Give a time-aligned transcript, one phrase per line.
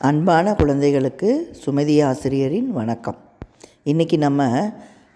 [0.00, 3.16] அன்பான குழந்தைகளுக்கு சுமதி ஆசிரியரின் வணக்கம்.
[3.84, 4.70] இன்றைக்கி நம்ம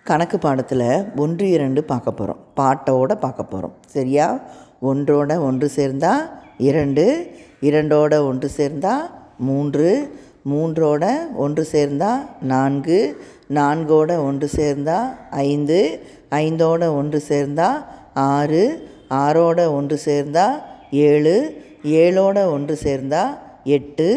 [0.04, 4.40] கணக்கு பாடத்தில் ஒன்று இரண்டு பார்க்க போகிறோம் பாட்டோட பார்க்க போகிறோம் சரியா?
[4.80, 8.94] ஒன்றோட ஒன்று சேர்ந்தா இரண்டு இரண்டோட ஒன்று சேர்ந்தா
[9.38, 10.12] மூன்று
[10.48, 11.04] மூன்றோட
[11.34, 13.16] ஒன்று சேர்ந்தா நான்கு
[13.54, 23.51] நான்கோட ஒன்று சேர்ந்தா ஐந்து ஐந்தோட ஒன்று சேர்ந்தா ஆறு ஆறோட ஒன்று சேர்ந்தா ஏழு ஏழோட ஒன்று சேர்ந்தா
[23.64, 24.08] எட்டு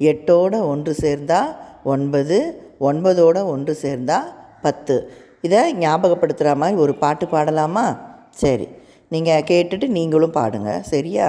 [0.00, 1.50] எட்டோட ஒன்று சேர்ந்தால்
[1.84, 2.38] ஒன்பது
[2.80, 4.28] ஒன்பதோட ஒன்று சேர்ந்தால்
[4.62, 4.94] பத்து
[5.42, 7.86] இதை ஞாபகப்படுத்துகிற மாதிரி ஒரு பாட்டு பாடலாமா
[8.34, 8.66] சரி
[9.10, 11.28] நீங்கள் கேட்டுட்டு நீங்களும் பாடுங்க சரியா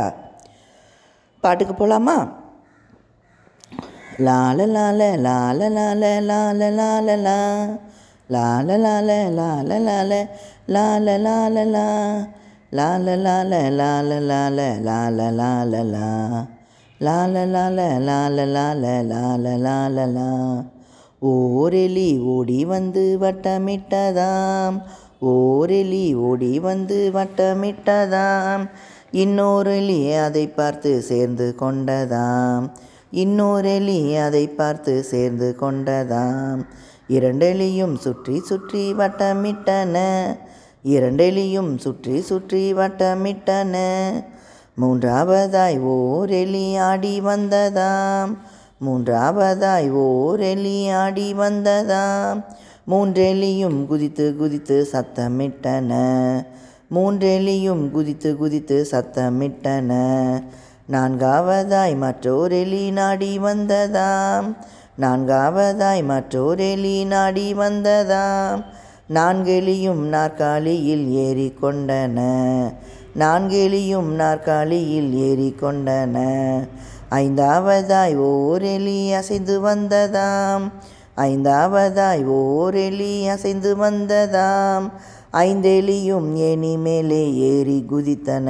[1.44, 2.18] பாட்டுக்கு போகலாமா
[4.20, 7.38] லால லால லால லால லால லால லா
[8.30, 10.12] லால லால லால லால
[10.68, 11.88] லால லால லா
[12.72, 16.08] லால லால லால லால லால லால லா
[17.00, 20.28] லால லால லால லால லால லாலலா
[21.26, 24.78] ஓரெலி ஓடி வந்து வட்டமிட்டதாம்
[25.32, 28.64] ஓரெலி ஓடி வந்து வட்டமிட்டதாம்
[29.14, 32.66] இன்னொரெலி அதை பார்த்து சேர்ந்து கொண்டதாம்
[33.16, 36.62] இன்னொரெலி அதை பார்த்து சேர்ந்து கொண்டதாம்
[37.10, 39.98] இரண்டெலியும் சுற்றி சுற்றி வட்டமிட்டன
[40.86, 43.76] இரண்டெலியும் சுற்றி சுற்றி வட்டமிட்டன
[44.82, 48.38] மூன்றாவதாய் ஓர் எலியாடி ஆடி வந்ததாம்.
[48.86, 52.44] மூன்றாவதாய் ஓர் எலியாடி ஆடி வந்ததாம்.
[52.92, 55.92] மூன்றெலியும் குதித்து குதித்து சத்தமிட்டன.
[56.96, 59.94] மூன்றெலியும் குதித்து குதித்து சத்தமிட்டன.
[60.92, 64.56] நான்காவதாய் மற்றோர் எலி நாடி வந்ததாம்.
[65.02, 68.64] நான்காவதாய் மற்றோர் எலி நாடி வந்ததாம்.
[69.14, 72.20] நான்கெலியும் நாற்காலியில் ஏறி கொண்டன.
[73.20, 76.24] நான்கெலியும் நாற்காலியில் ஏறி கொண்டன
[77.12, 80.72] ஐந்தாவதாய் ஓர் எலி அசைந்து வந்ததாம்.
[81.18, 84.92] ஐந்தாவதாய் ஓர் எலி அசைந்து வந்ததாம்.
[85.34, 88.50] ஐந்தெலியும் ஏனி மேலே ஏறி குதித்தன.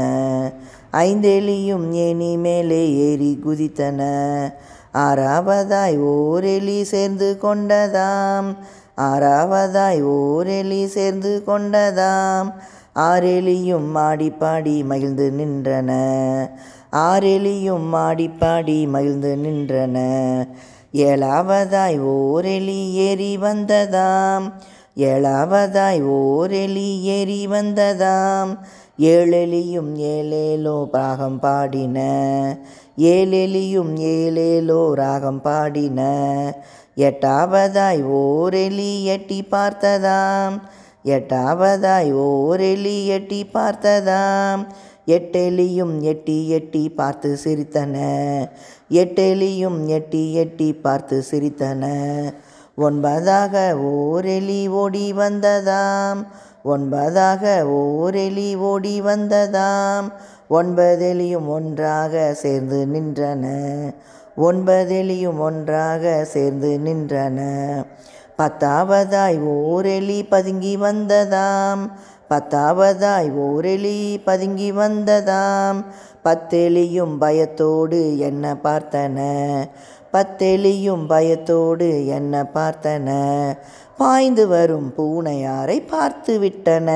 [0.94, 4.02] ஐந்தெலியும் ஏனி மேலே ஏறி குதித்தன.
[4.94, 8.56] ஆறாவதாய் ஓர் எலி சேர்ந்து கொண்டதாம்.
[8.98, 12.54] ஆறாவதாய் ஓர் எலி சேர்ந்து கொண்டதாம்.
[13.00, 15.92] ஆரெலியும் மாடிப்பாடி மகிழ்ந்து நின்றன.
[16.92, 19.98] ஆரெலியும் மாடிப்பாடி மகிழ்ந்து நின்றன.
[20.94, 24.52] ஏழாவதாய் ஓரெலி ஏறி வந்ததாம்.
[24.98, 28.58] ஏழாவதாய் ஓரெலி ஏறி வந்ததாம்.
[29.00, 32.00] ஏழெலியும் ஏழேலோ ராகம் பாடின.
[32.98, 36.02] ஏழெலியும் ஏழேலோ ராகம் பாடின.
[36.98, 40.62] எட்டாவதாய் ஓரெலி எட்டி பார்த்ததாம்.
[41.06, 44.66] எட்டாவதாய் ஓர் எலி எட்டி பார்த்ததாம்.
[45.08, 47.98] எட்டெலியும் எட்டி எட்டி பார்த்து சிரித்தன.
[48.90, 51.86] எட்டெலியும் எட்டி எட்டி பார்த்து சிரித்தன.
[52.78, 56.28] ஒன்பதாக ஓர் எலி ஓடி வந்ததாம்.
[56.66, 60.12] ஒன்பதாக ஓர் எலி ஓடி வந்ததாம்.
[60.50, 63.46] ஒன்பதெலியும் ஒன்றாக சேர்ந்து நின்றன.
[64.38, 67.40] ஒன்பதெலியும் ஒன்றாக சேர்ந்து நின்றன.
[68.38, 71.92] பத்தாவதாய் ஓரெலி பதுங்கி வந்ததாம்.
[72.30, 75.84] பத்தாவதாய் ஓரெலி பதுங்கி வந்ததாம்.
[76.24, 79.20] பத்தெலியும் பயத்தோடு என்ன பார்த்தன?
[80.14, 83.10] பத்தெலியும் பயத்தோடு என்ன பார்த்தன?
[83.98, 86.90] பாய்ந்து வரும் பூனையாரை பார்த்து விட்டன.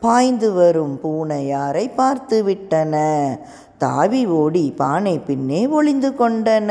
[0.00, 2.94] பாய்ந்து வரும் பூனையாரை பார்த்து விட்டன.
[3.78, 6.70] தாவி ஓடி பானை பின்னே ஒளிந்து கொண்டன.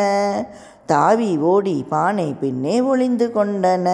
[0.92, 3.88] தாவி ஓடி பானை பின்னே ஒளிந்து கொண்டன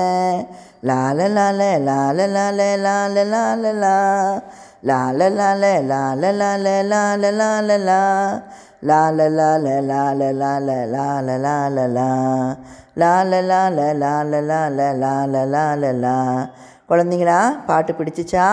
[0.90, 3.96] லால லால லால லால லால லால லா
[4.90, 8.02] லால லால லால லால லால லால லா
[8.90, 12.09] லால லால லால லால லால லால லா
[13.02, 16.18] லால லால லால லால லால லால லா
[16.90, 18.47] குழந்தைங்களா பாட்டு பிடிச்சிச்சா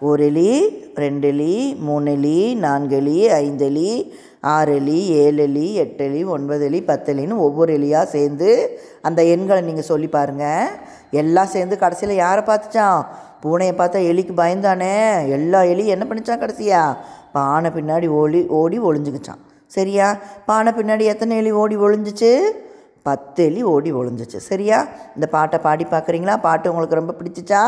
[0.00, 0.50] ஒரு எலி
[0.94, 1.54] ரெண்டு எலி
[1.86, 3.90] மூணு எலி நான்கு எலி ஐந்து எலி
[4.42, 9.60] ஆறு எலி ஏழு எலி எட்டு எலி ஒன்பது எலி பத்து எலின்னு ஒவ்வொரு எலியாக சேர்ந்து அந்த எண்களை
[9.60, 10.70] நீங்கள் சொல்லி பாருங்கள்
[11.10, 13.04] எல்லாம் சேர்ந்து கடைசியில் யாரை பார்த்துச்சான்
[13.42, 16.96] பூனையை பார்த்தா எலிக்கு பயந்தானே எல்லா எலியும் என்ன பண்ணிச்சான் கடைசியா?
[17.32, 20.18] பானை பின்னாடி ஓடி ஓடி ஒளிஞ்சுக்கிச்சான் சரியா?
[20.46, 22.40] பானை பின்னாடி எத்தனை எலி ஓடி ஒளிஞ்சிச்சு?
[23.02, 24.36] பத்து எலி ஓடி ஒளிஞ்சிச்சு.
[24.36, 24.88] சரியா?
[25.14, 26.40] இந்த பாட்டை பாடி பார்க்குறீங்களா?
[26.40, 27.62] பாட்டு உங்களுக்கு ரொம்ப பிடிச்சிச்சா?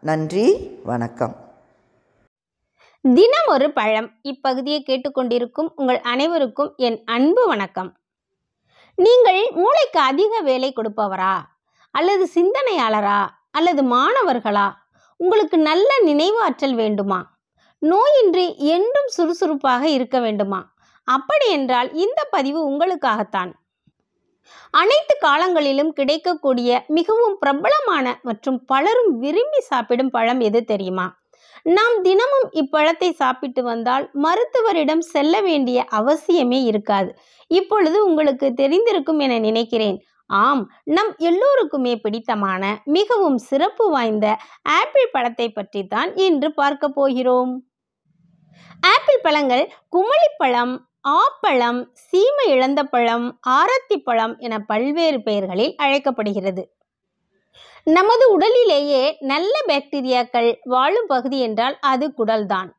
[0.00, 1.36] நன்றி வணக்கம்.
[3.14, 4.12] தினம் ஒரு பழம்.
[4.22, 7.96] இப்பகுதியை கேட்டுக்கொண்டிருக்கும் உங்கள் அனைவருக்கும் என் அன்பு வணக்கம்.
[8.94, 11.38] நீங்கள் மூளைக்கு அதிக வேலை கொடுப்பவரா?
[11.90, 13.28] அல்லது சிந்தனையாளரா?
[13.50, 14.72] அல்லது மாணவர்களா?
[15.16, 17.38] உங்களுக்கு நல்ல நினைவு ஆற்றல் வேண்டுமா?
[17.82, 20.74] நோயின்றி என்றும் சுறுசுறுப்பாக இருக்க வேண்டுமா?
[21.04, 23.52] அப்படி என்றால் இந்த பதிவு உங்களுக்காகத்தான்.
[24.70, 31.17] அனைத்து காலங்களிலும் கிடைக்கக்கூடிய மிகவும் பிரபலமான மற்றும் பலரும் விரும்பி சாப்பிடும் பழம் எது தெரியுமா?
[31.64, 37.16] நாம் தினமும் இப்பழத்தை சாப்பிட்டு வந்தால் மருத்துவரிடம் செல்ல வேண்டிய அவசியமே இருக்காது.
[37.46, 39.98] இப்பொழுது உங்களுக்கு தெரிந்திருக்கும் என நினைக்கிறேன்.
[40.26, 47.66] ஆம் நம் எல்லோருக்குமே பிடித்தமான மிகவும் சிறப்பு வாய்ந்த ஆப்பிள் பழத்தை பற்றி தான் இன்று பார்க்க போகிறோம்.
[48.80, 56.62] ஆப்பிள் பழங்கள் குமளிப்பழம் ஆப்பழம் சீமை இழந்த பழம் ஆரத்தி பழம் என பல்வேறு பெயர்களில் அழைக்கப்படுகிறது.
[57.86, 62.70] நமது உடலிலேயே நல்ல பாக்டீரியாக்கள் வாழும் பகுதி என்றால் அது குடல்தான்.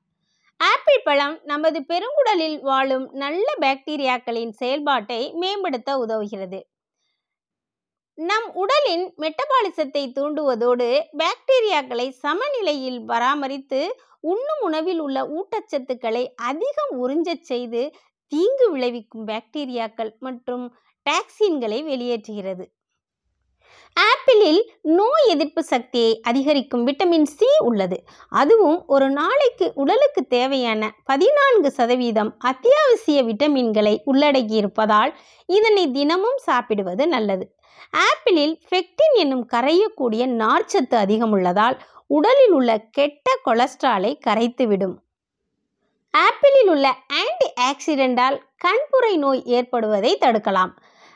[0.59, 6.59] ஆப்பிள் பழம் நமது பெருங்குடலில் வாழும் நல்ல பாக்டீரியாக்களின் செயல்பாட்டை மேம்படுத்த உதவுகிறது.
[8.13, 10.87] நம் உடலின் மெட்டபாலிசத்தை தூண்டுவதோடு
[11.17, 17.91] பாக்டீரியாக்களை சமநிலையில் பராமரித்து உண்ணும் உணவில் உள்ள ஊட்டச்சத்துக்களை அதிகம் உறிஞ்சச் செய்து
[18.27, 20.65] தீங்கு விளைவிக்கும் பாக்டீரியாக்கள் மற்றும்
[21.05, 22.65] டாக்ஸின்களை வெளியேற்றுகிறது.
[23.95, 27.97] ஆப்பிளில் நோய் எதிர்ப்பு சக்தியை அதிகரிக்கும் விட்டமின் சி உள்ளது.
[28.29, 35.11] அதுவும் ஒரு நாளைக்கு உடலுக்கு தேவையான பதினான்கு சதவீதம் அத்தியாவசிய விட்டமின்களை உள்ளடக்கியிருப்பதால்
[35.49, 37.45] இதனை தினமும் சாப்பிடுவது நல்லது.
[38.07, 41.77] ஆப்பிளில் ஃபெக்டின் என்னும் கரையக்கூடிய நார்ச்சத்து அதிகம் உள்ளதால்
[42.07, 44.95] உடலில் உள்ள கெட்ட கொலஸ்ட்ராலை கரைத்துவிடும்.
[46.13, 46.87] ஆப்பிளில் உள்ள
[47.21, 50.73] ஆன்டி ஆக்சிடென்டால் கண்புரை நோய் ஏற்படுவதை தடுக்கலாம்.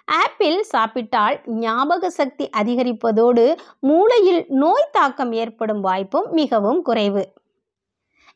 [0.07, 3.45] ஆப்பிள் சாப்பிட்டால் ஞாபக சக்தி அதிகரிப்பதோடு
[3.79, 7.23] மூளையில் நோய் தாக்கம் ஏற்படும் வாய்ப்பும் மிகவும் குறைவு.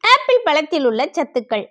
[0.04, 1.66] ஆப்பிள் பழத்தில் உள்ள சத்துக்கள்.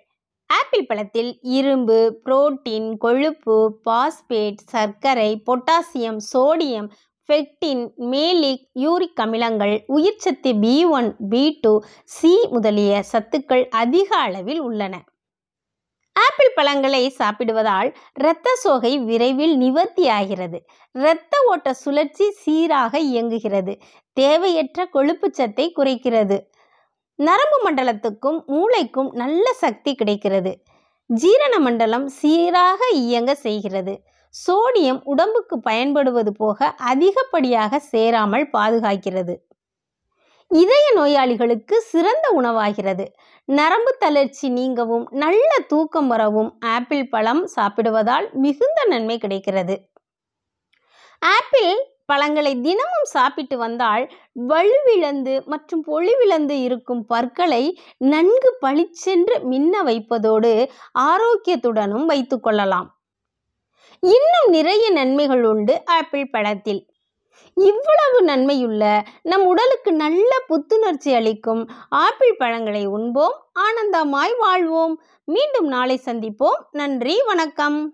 [0.49, 6.89] ஆப்பிள் பழத்தில் இரும்பு புரோட்டீன் கொழுப்பு பாஸ்பேட் சர்க்கரை potassium sodium
[7.29, 11.73] pectin malic uric அமிலங்கள் உயிர்ச்சத்து B one B two
[12.15, 14.95] C முதலிய சத்துக்கள் அதிக அளவில் உள்ளன.
[16.23, 20.59] ஆப்பிள் பழங்களை சாப்பிடுவதால் இரத்த சோகை விரைவில் நிவர்த்தியாகிறது
[20.95, 23.73] இரத்த ஓட்ட சுழற்சி சீராக இயங்குகிறது.
[24.13, 26.37] தேவையற்ற கொழுப்புச்சத்தை குறைக்கிறது.
[27.19, 30.51] நரம்பு மண்டலத்துக்கும் மூளைக்கும் நல்ல சக்தி கிடைக்கிறது.
[31.09, 33.93] ஜீரண மண்டலம் சீராக இயங்க செய்கிறது.
[34.35, 39.35] சோடியம் உடம்புக்கு பயன்படுவது போக அதிகப்படியாக சேராமல் பாதுகாக்கிறது.
[40.51, 43.05] இதய நோயாளிகளுக்கு சிறந்த உணவாகிறது.
[43.45, 49.75] நரம்பு தளர்ச்சி நீங்கவும் நல்ல தூக்கம் வரவும் ஆப்பிள் பழம் சாப்பிடுவதால் மிகுந்த நன்மை கிடைக்கிறது.
[51.21, 51.71] ஆப்பிள்
[52.05, 54.03] பழங்களை தினமும் சாப்பிட்டு வந்தால்
[54.47, 57.63] வலுவிழந்து மற்றும் பொழிவிழந்து இருக்கும் பற்களை
[57.97, 60.53] நன்கு பளிச்சென்று மின்ன வைப்பதோடு
[61.11, 62.87] ஆரோக்கியத்துடனும் வைத்துக்கொள்ளலாம்
[64.03, 66.81] இன்னும் நிறைய நன்மைகள் உண்டு ஆப்பிள் பழத்தில்.
[67.53, 73.45] இவ்வளவு நன்மையுள்ள நம் உடலுக்கு நல்ல புத்துணர்ச்சி அளிக்கும் ஆப்பிள் பழங்களை உண்போம்.
[73.59, 75.01] ஆனந்தமாய் வாழ்வோம்.
[75.23, 76.59] மீண்டும் நாளை சந்திப்போம்.
[76.71, 77.93] நன்றி வணக்கம்.